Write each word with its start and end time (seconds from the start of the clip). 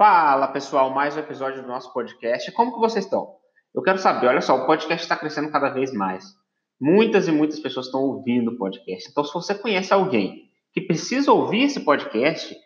Fala 0.00 0.48
pessoal, 0.48 0.88
mais 0.88 1.14
um 1.14 1.20
episódio 1.20 1.60
do 1.60 1.68
nosso 1.68 1.92
podcast. 1.92 2.50
Como 2.52 2.72
que 2.72 2.80
vocês 2.80 3.04
estão? 3.04 3.34
Eu 3.74 3.82
quero 3.82 3.98
saber, 3.98 4.28
olha 4.28 4.40
só, 4.40 4.56
o 4.56 4.64
podcast 4.64 5.02
está 5.02 5.14
crescendo 5.14 5.52
cada 5.52 5.68
vez 5.68 5.92
mais. 5.92 6.24
Muitas 6.80 7.28
e 7.28 7.30
muitas 7.30 7.60
pessoas 7.60 7.84
estão 7.84 8.00
ouvindo 8.00 8.52
o 8.52 8.56
podcast. 8.56 9.10
Então, 9.10 9.22
se 9.22 9.34
você 9.34 9.54
conhece 9.54 9.92
alguém 9.92 10.48
que 10.72 10.80
precisa 10.80 11.30
ouvir 11.30 11.64
esse 11.64 11.80
podcast, 11.80 12.56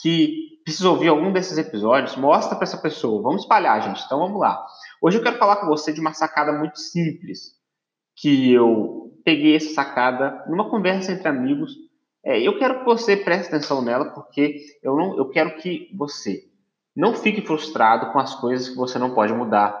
que 0.00 0.60
precisa 0.62 0.88
ouvir 0.88 1.08
algum 1.08 1.32
desses 1.32 1.58
episódios, 1.58 2.14
mostra 2.14 2.54
para 2.54 2.62
essa 2.62 2.78
pessoa. 2.78 3.20
Vamos 3.20 3.42
espalhar, 3.42 3.82
gente. 3.82 4.00
Então, 4.06 4.20
vamos 4.20 4.38
lá. 4.38 4.64
Hoje 5.02 5.18
eu 5.18 5.22
quero 5.24 5.36
falar 5.36 5.56
com 5.56 5.66
você 5.66 5.92
de 5.92 6.00
uma 6.00 6.12
sacada 6.12 6.52
muito 6.52 6.78
simples, 6.78 7.56
que 8.14 8.52
eu 8.52 9.10
peguei 9.24 9.56
essa 9.56 9.74
sacada 9.74 10.44
numa 10.46 10.70
conversa 10.70 11.10
entre 11.10 11.26
amigos. 11.26 11.72
É, 12.24 12.40
eu 12.40 12.56
quero 12.56 12.78
que 12.78 12.84
você 12.84 13.16
preste 13.16 13.48
atenção 13.48 13.82
nela, 13.82 14.14
porque 14.14 14.60
eu, 14.80 14.94
não, 14.96 15.18
eu 15.18 15.28
quero 15.28 15.56
que 15.56 15.90
você 15.98 16.53
não 16.94 17.14
fique 17.14 17.42
frustrado 17.42 18.12
com 18.12 18.18
as 18.18 18.34
coisas 18.34 18.68
que 18.68 18.76
você 18.76 18.98
não 18.98 19.14
pode 19.14 19.32
mudar. 19.32 19.76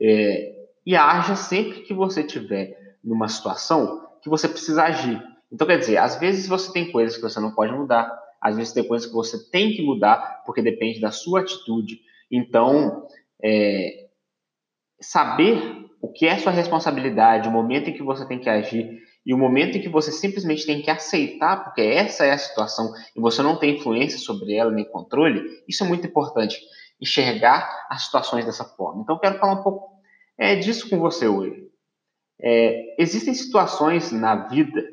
É, 0.00 0.54
e 0.84 0.96
haja 0.96 1.36
sempre 1.36 1.82
que 1.82 1.94
você 1.94 2.22
tiver 2.22 2.96
numa 3.02 3.28
situação 3.28 4.06
que 4.22 4.28
você 4.28 4.48
precisa 4.48 4.82
agir. 4.82 5.22
Então, 5.52 5.66
quer 5.66 5.78
dizer, 5.78 5.98
às 5.98 6.16
vezes 6.16 6.48
você 6.48 6.72
tem 6.72 6.90
coisas 6.90 7.16
que 7.16 7.22
você 7.22 7.38
não 7.38 7.52
pode 7.52 7.72
mudar, 7.72 8.12
às 8.40 8.56
vezes 8.56 8.72
tem 8.72 8.86
coisas 8.86 9.06
que 9.08 9.14
você 9.14 9.50
tem 9.50 9.72
que 9.72 9.82
mudar, 9.82 10.42
porque 10.44 10.60
depende 10.60 11.00
da 11.00 11.10
sua 11.10 11.40
atitude. 11.40 12.00
Então, 12.30 13.06
é, 13.42 14.08
saber 15.00 15.86
o 16.00 16.12
que 16.12 16.26
é 16.26 16.38
sua 16.38 16.52
responsabilidade, 16.52 17.48
o 17.48 17.52
momento 17.52 17.90
em 17.90 17.92
que 17.92 18.02
você 18.02 18.26
tem 18.26 18.38
que 18.38 18.48
agir 18.48 19.00
e 19.26 19.34
o 19.34 19.38
momento 19.38 19.76
em 19.76 19.80
que 19.80 19.88
você 19.88 20.12
simplesmente 20.12 20.64
tem 20.64 20.80
que 20.80 20.88
aceitar, 20.88 21.64
porque 21.64 21.80
essa 21.80 22.24
é 22.24 22.30
a 22.30 22.38
situação 22.38 22.94
e 23.14 23.20
você 23.20 23.42
não 23.42 23.58
tem 23.58 23.74
influência 23.74 24.18
sobre 24.20 24.54
ela 24.54 24.70
nem 24.70 24.84
controle, 24.84 25.64
isso 25.68 25.82
é 25.82 25.88
muito 25.88 26.06
importante, 26.06 26.56
enxergar 27.00 27.86
as 27.90 28.04
situações 28.04 28.46
dessa 28.46 28.64
forma. 28.64 29.02
Então, 29.02 29.18
quero 29.18 29.38
falar 29.40 29.54
um 29.54 29.62
pouco 29.64 30.00
é, 30.38 30.54
disso 30.54 30.88
com 30.88 31.00
você 31.00 31.26
hoje. 31.26 31.66
É, 32.40 32.94
existem 33.02 33.34
situações 33.34 34.12
na 34.12 34.46
vida 34.46 34.84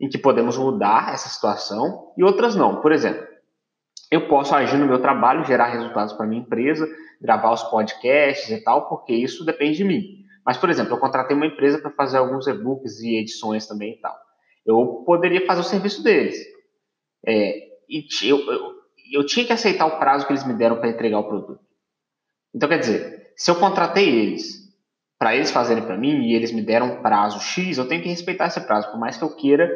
em 0.00 0.08
que 0.08 0.18
podemos 0.18 0.58
mudar 0.58 1.14
essa 1.14 1.28
situação 1.28 2.12
e 2.16 2.24
outras 2.24 2.56
não. 2.56 2.80
Por 2.80 2.90
exemplo, 2.90 3.24
eu 4.10 4.26
posso 4.26 4.52
agir 4.52 4.78
no 4.78 4.86
meu 4.86 5.00
trabalho, 5.00 5.44
gerar 5.44 5.66
resultados 5.66 6.12
para 6.14 6.26
minha 6.26 6.42
empresa, 6.42 6.88
gravar 7.20 7.52
os 7.52 7.62
podcasts 7.64 8.50
e 8.50 8.64
tal, 8.64 8.88
porque 8.88 9.12
isso 9.12 9.44
depende 9.44 9.76
de 9.76 9.84
mim. 9.84 10.24
Mas, 10.50 10.58
por 10.58 10.68
exemplo, 10.68 10.92
eu 10.94 10.98
contratei 10.98 11.36
uma 11.36 11.46
empresa 11.46 11.78
para 11.78 11.92
fazer 11.92 12.18
alguns 12.18 12.48
e-books 12.48 12.98
e 12.98 13.14
edições 13.14 13.68
também 13.68 13.92
e 13.92 14.00
tal. 14.00 14.18
Eu 14.66 15.04
poderia 15.06 15.46
fazer 15.46 15.60
o 15.60 15.62
serviço 15.62 16.02
deles. 16.02 16.34
É, 17.24 17.68
e 17.88 18.04
eu, 18.24 18.40
eu, 18.50 18.72
eu 19.12 19.24
tinha 19.24 19.46
que 19.46 19.52
aceitar 19.52 19.86
o 19.86 20.00
prazo 20.00 20.26
que 20.26 20.32
eles 20.32 20.44
me 20.44 20.52
deram 20.54 20.80
para 20.80 20.88
entregar 20.88 21.20
o 21.20 21.28
produto. 21.28 21.60
Então, 22.52 22.68
quer 22.68 22.78
dizer, 22.78 23.30
se 23.36 23.48
eu 23.48 23.60
contratei 23.60 24.08
eles 24.08 24.74
para 25.16 25.36
eles 25.36 25.52
fazerem 25.52 25.84
para 25.84 25.96
mim 25.96 26.24
e 26.24 26.34
eles 26.34 26.50
me 26.50 26.62
deram 26.62 26.94
um 26.94 27.00
prazo 27.00 27.38
X, 27.38 27.78
eu 27.78 27.86
tenho 27.86 28.02
que 28.02 28.08
respeitar 28.08 28.48
esse 28.48 28.60
prazo, 28.62 28.90
por 28.90 28.98
mais 28.98 29.16
que 29.16 29.22
eu 29.22 29.36
queira 29.36 29.70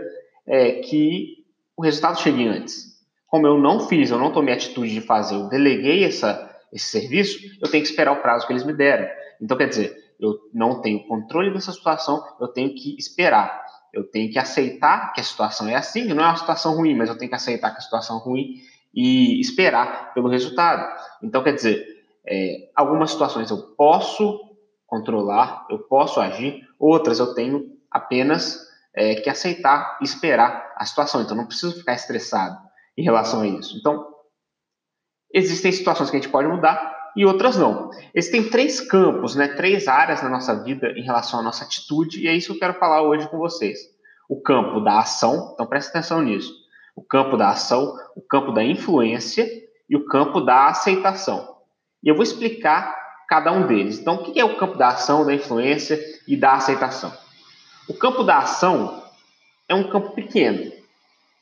é, 0.45 0.81
que 0.81 1.37
o 1.77 1.85
resultado 1.85 2.19
chegue 2.19 2.49
antes. 2.49 2.85
Como 3.29 3.47
eu 3.47 3.57
não 3.59 3.87
fiz, 3.87 4.11
eu 4.11 4.19
não 4.19 4.33
tomei 4.33 4.53
a 4.53 4.57
atitude 4.57 4.93
de 4.93 5.01
fazer, 5.01 5.37
eu 5.37 5.49
deleguei 5.49 6.03
essa, 6.03 6.53
esse 6.73 6.87
serviço, 6.87 7.39
eu 7.63 7.71
tenho 7.71 7.85
que 7.85 7.89
esperar 7.89 8.11
o 8.11 8.21
prazo 8.21 8.45
que 8.45 8.53
eles 8.53 8.65
me 8.65 8.73
deram. 8.73 9.07
Então, 9.41 9.57
quer 9.57 9.69
dizer, 9.69 10.04
eu 10.19 10.39
não 10.53 10.81
tenho 10.81 11.07
controle 11.07 11.53
dessa 11.53 11.73
situação, 11.73 12.23
eu 12.41 12.49
tenho 12.49 12.75
que 12.75 12.97
esperar. 12.99 13.65
Eu 13.93 14.11
tenho 14.11 14.31
que 14.31 14.39
aceitar 14.39 15.13
que 15.13 15.21
a 15.21 15.25
situação 15.25 15.69
é 15.69 15.77
assim, 15.77 16.05
não 16.05 16.25
é 16.25 16.27
uma 16.27 16.37
situação 16.37 16.75
ruim, 16.75 16.97
mas 16.97 17.09
eu 17.09 17.17
tenho 17.17 17.29
que 17.29 17.37
aceitar 17.37 17.71
que 17.71 17.79
a 17.79 17.81
situação 17.81 18.19
é 18.19 18.23
ruim 18.23 18.55
e 18.93 19.41
esperar 19.41 20.13
pelo 20.15 20.29
resultado. 20.29 20.89
Então, 21.23 21.43
quer 21.43 21.55
dizer, 21.55 21.87
é, 22.27 22.71
algumas 22.75 23.11
situações 23.11 23.51
eu 23.51 23.75
posso 23.77 24.41
controlar, 24.87 25.67
eu 25.71 25.79
posso 25.81 26.21
agir, 26.21 26.63
outras 26.79 27.19
eu 27.19 27.35
tenho 27.35 27.73
apenas 27.91 28.59
é, 28.95 29.17
que 29.17 29.29
aceitar 29.29 29.99
e 30.01 30.05
esperar 30.05 30.73
a 30.77 30.85
situação. 30.85 31.23
Então, 31.23 31.37
não 31.37 31.47
preciso 31.47 31.77
ficar 31.77 31.95
estressado 31.95 32.57
em 32.97 33.03
relação 33.03 33.41
a 33.41 33.47
isso. 33.47 33.77
Então, 33.79 34.07
existem 35.33 35.73
situações 35.73 36.11
que 36.11 36.17
a 36.17 36.21
gente 36.21 36.31
pode 36.31 36.49
mudar, 36.49 36.94
e 37.17 37.25
outras 37.25 37.57
não. 37.57 37.91
Existem 38.15 38.49
três 38.49 38.81
campos, 38.81 39.35
né, 39.35 39.49
três 39.49 39.89
áreas 39.89 40.23
na 40.23 40.29
nossa 40.29 40.63
vida 40.63 40.89
em 40.97 41.03
relação 41.03 41.41
à 41.41 41.43
nossa 41.43 41.65
atitude, 41.65 42.21
e 42.21 42.29
é 42.29 42.35
isso 42.35 42.49
que 42.49 42.55
eu 42.55 42.61
quero 42.61 42.79
falar 42.79 43.03
hoje 43.03 43.29
com 43.29 43.39
vocês. 43.39 43.79
O 44.29 44.41
campo 44.41 44.81
da 44.81 44.99
ação, 44.99 45.53
então 45.55 45.67
presta 45.67 45.91
atenção 45.91 46.23
nisso. 46.23 46.53
O 46.97 47.03
campo 47.03 47.37
da 47.37 47.51
ação, 47.51 47.97
o 48.17 48.21
campo 48.21 48.53
da 48.53 48.63
influência 48.63 49.47
e 49.89 49.97
o 49.97 50.07
campo 50.07 50.41
da 50.41 50.69
aceitação. 50.69 51.57
E 52.03 52.09
eu 52.09 52.15
vou 52.15 52.23
explicar 52.23 52.95
cada 53.29 53.53
um 53.53 53.67
deles. 53.67 53.99
Então, 53.99 54.17
o 54.17 54.23
que 54.23 54.39
é 54.39 54.45
o 54.45 54.57
campo 54.57 54.77
da 54.77 54.89
ação, 54.89 55.25
da 55.25 55.35
influência 55.35 55.99
e 56.27 56.37
da 56.37 56.55
aceitação? 56.55 57.13
O 57.89 57.95
campo 57.95 58.23
da 58.23 58.39
ação 58.39 59.03
é 59.69 59.75
um 59.75 59.91
campo 59.91 60.11
pequeno, 60.11 60.73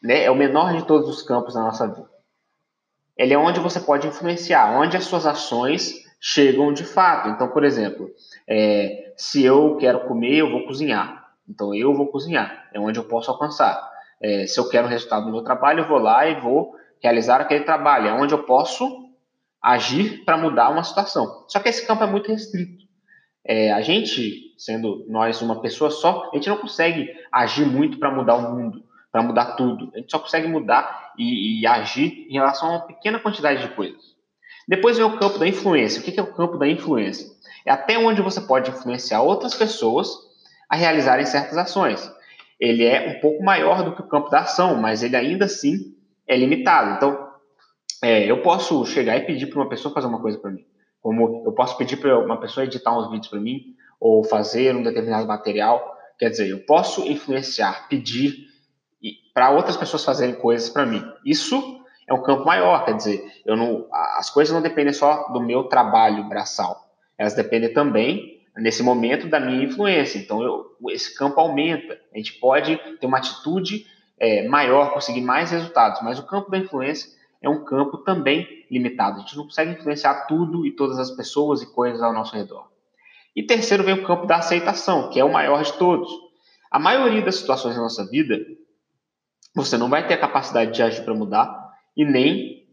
né? 0.03 0.25
é 0.25 0.31
o 0.31 0.35
menor 0.35 0.77
de 0.77 0.85
todos 0.87 1.09
os 1.09 1.23
campos 1.23 1.55
da 1.55 1.61
nossa 1.61 1.87
vida 1.87 2.12
ele 3.17 3.35
é 3.35 3.39
onde 3.39 3.61
você 3.61 3.81
pode 3.81 4.07
influenciar, 4.07 4.79
onde 4.79 4.97
as 4.97 5.05
suas 5.05 5.27
ações 5.27 6.03
chegam 6.21 6.73
de 6.73 6.85
fato. 6.85 7.29
Então, 7.29 7.49
por 7.49 7.65
exemplo, 7.65 8.09
é, 8.49 9.13
se 9.17 9.45
eu 9.45 9.77
quero 9.77 10.07
comer, 10.07 10.37
eu 10.37 10.51
vou 10.51 10.65
cozinhar. 10.65 11.31
Então, 11.49 11.75
eu 11.75 11.93
vou 11.95 12.07
cozinhar, 12.07 12.69
é 12.73 12.81
onde 12.81 12.99
eu 12.99 13.05
posso 13.05 13.31
alcançar. 13.31 13.91
É, 14.21 14.47
se 14.47 14.59
eu 14.59 14.69
quero 14.69 14.89
resultado 14.89 15.27
no 15.27 15.33
meu 15.33 15.43
trabalho, 15.43 15.81
eu 15.81 15.89
vou 15.89 15.99
lá 15.99 16.27
e 16.27 16.41
vou 16.41 16.75
realizar 17.03 17.41
aquele 17.41 17.65
trabalho, 17.65 18.09
é 18.09 18.13
onde 18.13 18.33
eu 18.33 18.45
posso 18.45 19.11
agir 19.61 20.25
para 20.25 20.37
mudar 20.37 20.71
uma 20.71 20.85
situação. 20.85 21.45
Só 21.49 21.59
que 21.59 21.69
esse 21.69 21.87
campo 21.87 22.05
é 22.05 22.07
muito 22.07 22.29
restrito. 22.29 22.83
É, 23.45 23.73
a 23.73 23.81
gente, 23.81 24.55
sendo 24.57 25.05
nós 25.09 25.43
uma 25.43 25.61
pessoa 25.61 25.91
só, 25.91 26.31
a 26.33 26.37
gente 26.37 26.49
não 26.49 26.57
consegue 26.57 27.09
agir 27.31 27.67
muito 27.67 27.99
para 27.99 28.15
mudar 28.15 28.37
o 28.37 28.55
mundo 28.55 28.85
para 29.13 29.23
mudar 29.23 29.57
tudo. 29.57 29.93
A 29.95 29.99
gente 29.99 30.11
só 30.11 30.19
consegue 30.19 30.49
mudar 30.49 31.13
e, 31.19 31.61
e, 31.61 31.67
agir 31.67 32.27
em 32.29 32.33
relação 32.33 32.69
a 32.69 32.73
uma 32.73 32.87
pequena 32.87 33.21
quantidade 33.21 33.61
de 33.61 33.75
coisas. 33.75 34.01
Depois 34.67 34.97
vem 34.97 35.07
o 35.07 35.19
campo 35.19 35.39
da 35.39 35.47
influência. 35.47 36.01
O 36.01 36.05
que 36.05 36.19
é 36.19 36.23
o 36.23 36.33
campo 36.33 36.57
da 36.57 36.67
influência? 36.67 37.31
É 37.67 37.71
até 37.71 37.99
onde 37.99 38.23
você 38.23 38.41
pode 38.41 38.71
influenciar 38.71 39.21
outras 39.21 39.55
pessoas 39.55 40.09
a 40.69 40.77
realizarem 40.77 41.27
certas 41.27 41.59
ações. 41.59 42.11
Ele 42.59 42.85
é 42.85 43.17
um 43.17 43.21
pouco 43.21 43.45
maior 43.45 43.85
do 43.85 43.95
que 43.95 44.01
o 44.01 44.09
campo 44.09 44.31
da 44.31 44.41
ação, 44.41 44.77
mas 44.77 45.03
ele 45.03 45.17
ainda 45.17 45.45
assim 45.45 45.95
é 46.27 46.37
limitado. 46.37 46.97
Então, 46.97 47.29
é, 48.03 48.25
eu 48.25 48.41
posso 48.41 48.85
chegar 48.87 49.17
e 49.17 49.27
pedir 49.27 49.47
para 49.47 49.61
uma 49.61 49.69
pessoa 49.69 49.93
fazer 49.93 50.07
uma 50.07 50.21
coisa 50.21 50.39
para 50.39 50.51
mim. 50.51 50.65
Como 51.01 51.43
eu 51.45 51.53
posso 51.53 51.77
pedir 51.77 51.99
para 51.99 52.19
uma 52.19 52.41
pessoa 52.41 52.65
editar 52.65 52.97
uns 52.97 53.11
vídeos 53.11 53.29
para 53.29 53.41
mim, 53.41 53.75
ou 54.03 54.25
fazer 54.25 54.75
um 54.75 54.83
determinado 54.83 55.29
material. 55.29 55.97
Quer 56.19 56.31
dizer, 56.31 56.49
eu 56.49 56.59
posso 56.67 57.07
influenciar, 57.07 57.89
pedir 57.89 58.52
para 59.33 59.51
outras 59.51 59.77
pessoas 59.77 60.05
fazerem 60.05 60.35
coisas 60.35 60.69
para 60.69 60.87
mim. 60.87 61.03
Isso 61.25 61.81
é 62.07 62.13
um 62.13 62.23
campo 62.23 62.45
maior, 62.45 62.85
quer 62.85 62.97
dizer, 62.97 63.25
eu 63.45 63.57
não, 63.57 63.87
as 63.91 64.29
coisas 64.31 64.53
não 64.53 64.63
dependem 64.63 64.93
só 64.93 65.29
do 65.29 65.41
meu 65.41 65.65
trabalho 65.65 66.29
braçal, 66.29 66.91
elas 67.17 67.35
dependem 67.35 67.73
também 67.73 68.41
nesse 68.57 68.83
momento 68.83 69.29
da 69.29 69.41
minha 69.41 69.65
influência. 69.65 70.19
Então, 70.19 70.43
eu, 70.43 70.77
esse 70.91 71.15
campo 71.17 71.41
aumenta. 71.41 71.99
A 72.13 72.19
gente 72.19 72.35
pode 72.35 72.77
ter 73.01 73.07
uma 73.07 73.19
atitude 73.19 73.87
é, 74.19 74.47
maior, 74.47 74.93
conseguir 74.93 75.23
mais 75.23 75.51
resultados, 75.51 76.03
mas 76.03 76.19
o 76.19 76.27
campo 76.27 76.51
da 76.51 76.59
influência 76.59 77.11
é 77.41 77.49
um 77.49 77.65
campo 77.65 77.99
também 77.99 78.67
limitado. 78.71 79.17
A 79.17 79.21
gente 79.21 79.37
não 79.37 79.45
consegue 79.45 79.73
influenciar 79.73 80.27
tudo 80.27 80.67
e 80.67 80.73
todas 80.73 80.99
as 80.99 81.11
pessoas 81.11 81.63
e 81.63 81.73
coisas 81.73 82.03
ao 82.03 82.13
nosso 82.13 82.35
redor. 82.35 82.71
E 83.35 83.43
terceiro 83.43 83.83
vem 83.83 83.95
o 83.95 84.05
campo 84.05 84.27
da 84.27 84.37
aceitação, 84.37 85.11
que 85.11 85.19
é 85.19 85.25
o 85.25 85.33
maior 85.33 85.63
de 85.63 85.73
todos. 85.75 86.11
A 86.71 86.79
maioria 86.79 87.23
das 87.23 87.37
situações 87.37 87.75
da 87.75 87.83
nossa 87.83 88.09
vida 88.09 88.39
você 89.55 89.77
não 89.77 89.89
vai 89.89 90.07
ter 90.07 90.15
a 90.15 90.21
capacidade 90.21 90.73
de 90.73 90.83
agir 90.83 91.05
para 91.05 91.15
mudar 91.15 91.73
e 91.97 92.05
nem 92.05 92.67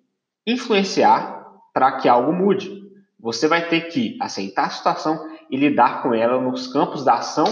influenciar 0.46 1.46
para 1.74 1.98
que 1.98 2.08
algo 2.08 2.32
mude. 2.32 2.80
Você 3.20 3.48
vai 3.48 3.68
ter 3.68 3.82
que 3.90 4.18
aceitar 4.22 4.66
a 4.66 4.70
situação 4.70 5.30
e 5.50 5.58
lidar 5.58 6.02
com 6.02 6.14
ela 6.14 6.42
nos 6.42 6.68
campos 6.68 7.04
da 7.04 7.16
ação 7.16 7.46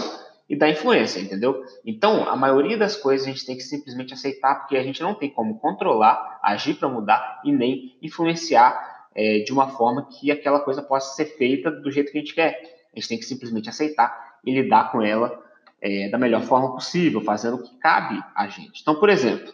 e 0.48 0.56
da 0.56 0.68
influência, 0.68 1.20
entendeu? 1.20 1.62
Então, 1.84 2.26
a 2.26 2.34
maioria 2.34 2.78
das 2.78 2.96
coisas 2.96 3.26
a 3.26 3.30
gente 3.30 3.44
tem 3.44 3.56
que 3.56 3.62
simplesmente 3.62 4.14
aceitar, 4.14 4.60
porque 4.60 4.78
a 4.78 4.82
gente 4.82 5.02
não 5.02 5.14
tem 5.14 5.28
como 5.28 5.58
controlar, 5.58 6.40
agir 6.42 6.74
para 6.74 6.88
mudar 6.88 7.42
e 7.44 7.52
nem 7.52 7.98
influenciar 8.00 9.08
é, 9.14 9.40
de 9.40 9.52
uma 9.52 9.68
forma 9.68 10.08
que 10.08 10.30
aquela 10.30 10.60
coisa 10.60 10.82
possa 10.82 11.14
ser 11.14 11.26
feita 11.36 11.70
do 11.70 11.90
jeito 11.90 12.10
que 12.10 12.18
a 12.18 12.20
gente 12.20 12.34
quer. 12.34 12.60
A 12.94 12.98
gente 12.98 13.08
tem 13.08 13.18
que 13.18 13.26
simplesmente 13.26 13.68
aceitar 13.68 14.38
e 14.44 14.54
lidar 14.54 14.90
com 14.90 15.02
ela 15.02 15.38
é, 15.80 16.08
da 16.08 16.18
melhor 16.18 16.42
forma 16.42 16.72
possível, 16.72 17.20
fazendo 17.20 17.56
o 17.56 17.62
que 17.62 17.76
cabe 17.78 18.22
a 18.34 18.48
gente. 18.48 18.80
Então, 18.82 18.94
por 18.94 19.08
exemplo, 19.08 19.52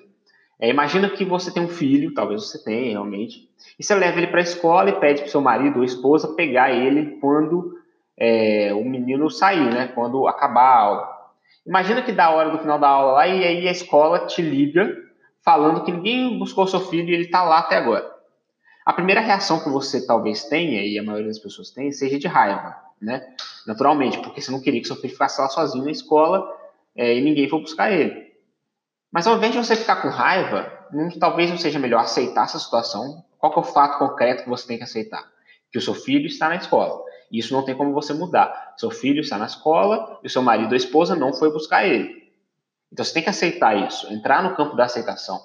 é, 0.60 0.68
imagina 0.70 1.08
que 1.08 1.24
você 1.24 1.52
tem 1.52 1.62
um 1.62 1.68
filho, 1.68 2.14
talvez 2.14 2.44
você 2.44 2.62
tenha 2.62 2.92
realmente, 2.92 3.48
e 3.78 3.84
você 3.84 3.94
leva 3.94 4.18
ele 4.18 4.28
para 4.28 4.40
a 4.40 4.42
escola 4.42 4.90
e 4.90 5.00
pede 5.00 5.22
para 5.22 5.30
seu 5.30 5.40
marido 5.40 5.78
ou 5.78 5.84
esposa 5.84 6.34
pegar 6.34 6.72
ele 6.72 7.18
quando 7.20 7.78
é, 8.16 8.72
o 8.72 8.84
menino 8.84 9.28
sair, 9.30 9.72
né? 9.72 9.88
Quando 9.88 10.26
acabar 10.28 10.62
a 10.62 10.78
aula. 10.78 11.14
Imagina 11.66 12.02
que 12.02 12.12
da 12.12 12.30
hora 12.30 12.50
do 12.50 12.58
final 12.58 12.78
da 12.78 12.88
aula 12.88 13.12
lá 13.12 13.26
e 13.26 13.44
aí 13.44 13.68
a 13.68 13.72
escola 13.72 14.26
te 14.26 14.42
liga 14.42 14.94
falando 15.44 15.84
que 15.84 15.92
ninguém 15.92 16.38
buscou 16.38 16.66
seu 16.66 16.80
filho 16.80 17.10
e 17.10 17.14
ele 17.14 17.24
está 17.24 17.42
lá 17.42 17.58
até 17.58 17.76
agora. 17.76 18.10
A 18.86 18.92
primeira 18.92 19.20
reação 19.20 19.62
que 19.62 19.68
você 19.70 20.06
talvez 20.06 20.44
tenha, 20.44 20.82
e 20.82 20.98
a 20.98 21.02
maioria 21.02 21.28
das 21.28 21.38
pessoas 21.38 21.70
tem, 21.70 21.90
seja 21.90 22.18
de 22.18 22.28
raiva, 22.28 22.76
né? 23.00 23.34
Naturalmente, 23.66 24.18
porque 24.18 24.40
você 24.40 24.50
não 24.50 24.60
queria 24.60 24.80
que 24.80 24.86
seu 24.86 24.96
filho 24.96 25.12
ficasse 25.12 25.40
lá 25.40 25.48
sozinho 25.48 25.84
na 25.84 25.90
escola 25.90 26.46
é, 26.94 27.16
e 27.16 27.20
ninguém 27.20 27.48
for 27.48 27.60
buscar 27.60 27.92
ele. 27.92 28.32
Mas 29.12 29.26
ao 29.26 29.36
invés 29.36 29.52
de 29.52 29.58
você 29.58 29.76
ficar 29.76 29.96
com 29.96 30.08
raiva, 30.08 30.70
não, 30.92 31.08
talvez 31.10 31.50
não 31.50 31.56
seja 31.56 31.78
melhor 31.78 32.00
aceitar 32.00 32.44
essa 32.44 32.58
situação. 32.58 33.24
Qual 33.38 33.52
é 33.52 33.58
o 33.58 33.62
fato 33.62 33.98
concreto 33.98 34.44
que 34.44 34.48
você 34.48 34.66
tem 34.66 34.78
que 34.78 34.84
aceitar? 34.84 35.24
Que 35.70 35.78
o 35.78 35.80
seu 35.80 35.94
filho 35.94 36.26
está 36.26 36.48
na 36.48 36.56
escola. 36.56 37.02
Isso 37.30 37.52
não 37.52 37.64
tem 37.64 37.76
como 37.76 37.92
você 37.92 38.12
mudar. 38.12 38.74
Seu 38.76 38.90
filho 38.90 39.20
está 39.20 39.38
na 39.38 39.46
escola 39.46 40.18
e 40.22 40.26
o 40.26 40.30
seu 40.30 40.42
marido 40.42 40.70
ou 40.70 40.76
esposa 40.76 41.14
não 41.14 41.32
foi 41.32 41.52
buscar 41.52 41.86
ele. 41.86 42.24
Então 42.92 43.04
você 43.04 43.12
tem 43.12 43.22
que 43.22 43.30
aceitar 43.30 43.76
isso, 43.86 44.12
entrar 44.12 44.42
no 44.42 44.54
campo 44.54 44.76
da 44.76 44.84
aceitação. 44.84 45.40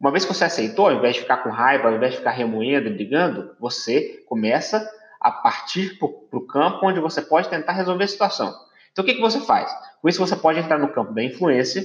Uma 0.00 0.10
vez 0.10 0.24
que 0.24 0.34
você 0.34 0.44
aceitou, 0.44 0.86
ao 0.88 0.94
invés 0.94 1.14
de 1.14 1.20
ficar 1.20 1.38
com 1.38 1.50
raiva, 1.50 1.88
ao 1.88 1.94
invés 1.94 2.12
de 2.12 2.18
ficar 2.18 2.32
remoendo 2.32 2.88
e 2.88 2.92
brigando, 2.92 3.54
você 3.60 4.24
começa 4.26 4.84
a 5.22 5.30
partir 5.30 5.98
para 5.98 6.38
o 6.38 6.46
campo 6.46 6.86
onde 6.86 7.00
você 7.00 7.22
pode 7.22 7.48
tentar 7.48 7.72
resolver 7.72 8.04
a 8.04 8.08
situação. 8.08 8.54
Então 8.90 9.02
o 9.02 9.06
que, 9.06 9.14
que 9.14 9.20
você 9.20 9.40
faz? 9.40 9.72
Com 10.00 10.08
isso 10.08 10.18
você 10.18 10.36
pode 10.36 10.58
entrar 10.58 10.78
no 10.78 10.92
campo 10.92 11.12
da 11.12 11.22
influência 11.22 11.82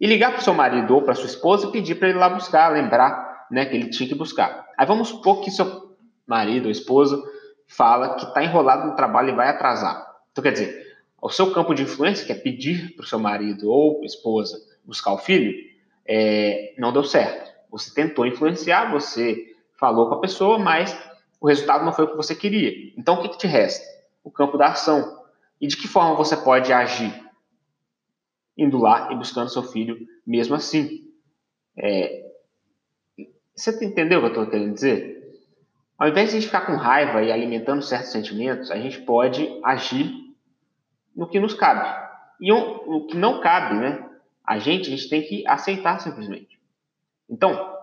e 0.00 0.06
ligar 0.06 0.32
para 0.32 0.40
o 0.40 0.44
seu 0.44 0.52
marido 0.52 0.94
ou 0.94 1.02
para 1.02 1.14
sua 1.14 1.26
esposa 1.26 1.66
e 1.66 1.72
pedir 1.72 1.94
para 1.94 2.08
ele 2.08 2.18
ir 2.18 2.20
lá 2.20 2.28
buscar, 2.28 2.72
lembrar 2.72 3.46
né, 3.50 3.64
que 3.64 3.76
ele 3.76 3.88
tinha 3.88 4.08
que 4.08 4.14
buscar. 4.14 4.68
Aí 4.76 4.86
vamos 4.86 5.08
supor 5.08 5.40
que 5.40 5.50
seu 5.50 5.96
marido 6.26 6.66
ou 6.66 6.70
esposa 6.70 7.22
fala 7.66 8.16
que 8.16 8.24
está 8.24 8.42
enrolado 8.42 8.86
no 8.86 8.96
trabalho 8.96 9.30
e 9.30 9.36
vai 9.36 9.48
atrasar. 9.48 10.06
Então 10.32 10.42
quer 10.42 10.52
dizer, 10.52 10.92
o 11.20 11.30
seu 11.30 11.52
campo 11.52 11.72
de 11.74 11.84
influência, 11.84 12.26
que 12.26 12.32
é 12.32 12.34
pedir 12.34 12.94
para 12.96 13.04
o 13.04 13.06
seu 13.06 13.18
marido 13.18 13.70
ou 13.70 14.04
esposa 14.04 14.58
buscar 14.84 15.12
o 15.12 15.18
filho, 15.18 15.54
é, 16.04 16.74
não 16.76 16.92
deu 16.92 17.04
certo. 17.04 17.50
Você 17.70 17.94
tentou 17.94 18.26
influenciar, 18.26 18.90
você 18.90 19.54
falou 19.78 20.08
com 20.08 20.16
a 20.16 20.20
pessoa, 20.20 20.58
mas 20.58 20.96
o 21.42 21.48
resultado 21.48 21.84
não 21.84 21.92
foi 21.92 22.04
o 22.04 22.08
que 22.08 22.16
você 22.16 22.36
queria. 22.36 22.72
Então, 22.96 23.16
o 23.16 23.22
que, 23.22 23.30
que 23.30 23.38
te 23.38 23.48
resta? 23.48 23.84
O 24.22 24.30
campo 24.30 24.56
da 24.56 24.68
ação. 24.68 25.24
E 25.60 25.66
de 25.66 25.76
que 25.76 25.88
forma 25.88 26.14
você 26.14 26.36
pode 26.36 26.72
agir? 26.72 27.12
Indo 28.56 28.78
lá 28.78 29.10
e 29.10 29.16
buscando 29.16 29.50
seu 29.50 29.64
filho 29.64 30.06
mesmo 30.24 30.54
assim. 30.54 31.12
É, 31.76 32.30
você 33.56 33.84
entendeu 33.84 34.20
o 34.20 34.22
que 34.22 34.28
eu 34.28 34.44
estou 34.44 34.46
querendo 34.46 34.72
dizer? 34.72 35.20
Ao 35.98 36.08
invés 36.08 36.30
de 36.30 36.36
a 36.36 36.40
gente 36.40 36.46
ficar 36.46 36.64
com 36.64 36.76
raiva 36.76 37.20
e 37.24 37.32
alimentando 37.32 37.82
certos 37.82 38.12
sentimentos, 38.12 38.70
a 38.70 38.76
gente 38.76 39.00
pode 39.00 39.60
agir 39.64 40.14
no 41.14 41.26
que 41.28 41.40
nos 41.40 41.54
cabe. 41.54 41.88
E 42.40 42.52
o 42.52 43.04
que 43.06 43.16
não 43.16 43.40
cabe, 43.40 43.74
né? 43.80 44.08
A 44.46 44.60
gente, 44.60 44.86
a 44.86 44.96
gente 44.96 45.08
tem 45.08 45.22
que 45.22 45.44
aceitar 45.48 45.98
simplesmente. 46.00 46.60
Então, 47.28 47.78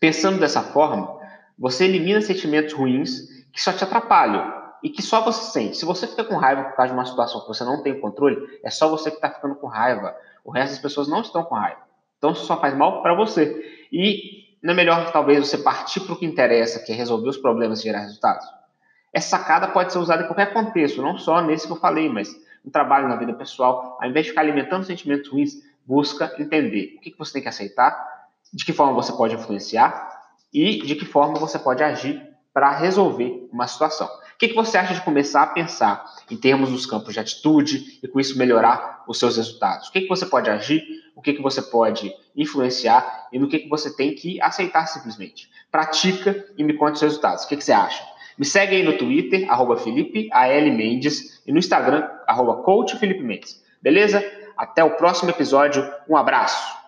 pensando 0.00 0.40
dessa 0.40 0.62
forma, 0.62 1.22
você 1.58 1.84
elimina 1.84 2.20
sentimentos 2.20 2.72
ruins 2.72 3.28
que 3.52 3.60
só 3.60 3.72
te 3.72 3.84
atrapalham 3.84 4.64
e 4.82 4.90
que 4.90 5.00
só 5.00 5.22
você 5.22 5.50
sente. 5.50 5.76
Se 5.76 5.84
você 5.84 6.06
fica 6.06 6.24
com 6.24 6.36
raiva 6.36 6.64
por 6.64 6.76
causa 6.76 6.92
de 6.92 6.98
uma 6.98 7.06
situação 7.06 7.40
que 7.40 7.48
você 7.48 7.64
não 7.64 7.82
tem 7.82 7.98
controle, 7.98 8.36
é 8.62 8.70
só 8.70 8.88
você 8.88 9.10
que 9.10 9.16
está 9.16 9.30
ficando 9.30 9.54
com 9.54 9.66
raiva. 9.66 10.14
O 10.44 10.50
resto 10.50 10.72
das 10.72 10.82
pessoas 10.82 11.08
não 11.08 11.22
estão 11.22 11.44
com 11.44 11.54
raiva. 11.54 11.80
Então 12.18 12.32
isso 12.32 12.44
só 12.44 12.60
faz 12.60 12.76
mal 12.76 13.02
para 13.02 13.14
você. 13.14 13.86
E 13.90 14.58
não 14.62 14.72
é 14.72 14.76
melhor 14.76 15.10
talvez 15.12 15.46
você 15.46 15.56
partir 15.56 16.00
para 16.00 16.14
o 16.14 16.16
que 16.16 16.26
interessa, 16.26 16.80
que 16.80 16.92
é 16.92 16.94
resolver 16.94 17.28
os 17.28 17.36
problemas 17.36 17.80
e 17.80 17.84
gerar 17.84 18.00
resultados? 18.00 18.46
Essa 19.12 19.38
sacada 19.38 19.68
pode 19.68 19.92
ser 19.92 19.98
usada 19.98 20.24
em 20.24 20.26
qualquer 20.26 20.52
contexto, 20.52 21.00
não 21.00 21.16
só 21.16 21.40
nesse 21.40 21.66
que 21.66 21.72
eu 21.72 21.76
falei, 21.76 22.08
mas 22.08 22.34
no 22.64 22.70
trabalho, 22.70 23.08
na 23.08 23.16
vida 23.16 23.32
pessoal. 23.32 23.96
Ao 24.00 24.08
invés 24.08 24.26
de 24.26 24.30
ficar 24.30 24.40
alimentando 24.40 24.84
sentimentos 24.84 25.30
ruins, 25.30 25.52
busca 25.86 26.34
entender 26.38 26.94
o 26.96 27.00
que, 27.00 27.14
você 27.16 27.34
tem 27.34 27.42
que 27.42 27.48
aceitar, 27.48 27.96
de 28.52 28.64
que 28.64 28.72
forma 28.72 28.92
você 28.92 29.12
pode 29.12 29.34
influenciar 29.34 30.13
e 30.54 30.78
de 30.82 30.94
que 30.94 31.04
forma 31.04 31.34
você 31.34 31.58
pode 31.58 31.82
agir 31.82 32.22
para 32.52 32.70
resolver 32.70 33.48
uma 33.52 33.66
situação. 33.66 34.06
O 34.06 34.38
que, 34.38 34.48
que 34.48 34.54
você 34.54 34.78
acha 34.78 34.94
de 34.94 35.00
começar 35.00 35.42
a 35.42 35.46
pensar 35.48 36.04
em 36.30 36.36
termos 36.36 36.70
dos 36.70 36.86
campos 36.86 37.12
de 37.12 37.20
atitude 37.20 37.98
e 38.02 38.06
com 38.06 38.20
isso 38.20 38.38
melhorar 38.38 39.04
os 39.08 39.18
seus 39.18 39.36
resultados? 39.36 39.88
O 39.88 39.92
que, 39.92 40.02
que 40.02 40.08
você 40.08 40.24
pode 40.24 40.48
agir, 40.48 40.82
o 41.16 41.20
que, 41.20 41.32
que 41.32 41.42
você 41.42 41.60
pode 41.60 42.12
influenciar 42.36 43.28
e 43.32 43.38
no 43.38 43.48
que, 43.48 43.58
que 43.58 43.68
você 43.68 43.94
tem 43.94 44.14
que 44.14 44.40
aceitar 44.40 44.86
simplesmente? 44.86 45.50
Pratica 45.70 46.46
e 46.56 46.62
me 46.62 46.74
conte 46.74 46.94
os 46.94 47.02
resultados. 47.02 47.44
O 47.44 47.48
que, 47.48 47.56
que 47.56 47.64
você 47.64 47.72
acha? 47.72 48.04
Me 48.38 48.44
segue 48.44 48.76
aí 48.76 48.82
no 48.82 48.98
Twitter, 48.98 49.50
arroba 49.50 49.76
Felipe 49.76 50.28
A.L. 50.32 50.70
Mendes, 50.70 51.42
e 51.46 51.52
no 51.52 51.58
Instagram, 51.58 52.08
arroba 52.26 52.62
Coach 52.62 52.96
Felipe 52.98 53.22
Mendes. 53.22 53.62
Beleza? 53.80 54.24
Até 54.56 54.82
o 54.82 54.96
próximo 54.96 55.30
episódio. 55.30 55.88
Um 56.08 56.16
abraço. 56.16 56.83